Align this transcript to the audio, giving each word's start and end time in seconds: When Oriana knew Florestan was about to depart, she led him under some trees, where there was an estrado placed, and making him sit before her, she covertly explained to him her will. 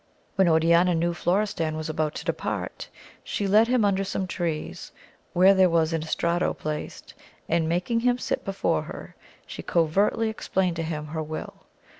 When 0.35 0.47
Oriana 0.49 0.95
knew 0.95 1.13
Florestan 1.13 1.77
was 1.77 1.87
about 1.87 2.15
to 2.15 2.25
depart, 2.25 2.89
she 3.23 3.45
led 3.45 3.67
him 3.67 3.85
under 3.85 4.03
some 4.03 4.25
trees, 4.25 4.91
where 5.33 5.53
there 5.53 5.69
was 5.69 5.93
an 5.93 6.01
estrado 6.01 6.55
placed, 6.55 7.13
and 7.47 7.69
making 7.69 7.99
him 7.99 8.17
sit 8.17 8.43
before 8.43 8.81
her, 8.81 9.15
she 9.45 9.61
covertly 9.61 10.27
explained 10.27 10.77
to 10.77 10.81
him 10.81 11.05
her 11.05 11.21
will. 11.21 11.53